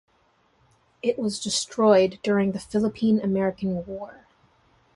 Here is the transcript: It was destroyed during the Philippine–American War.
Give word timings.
It 1.03 1.19
was 1.19 1.39
destroyed 1.39 2.17
during 2.23 2.53
the 2.53 2.59
Philippine–American 2.59 3.85
War. 3.85 4.25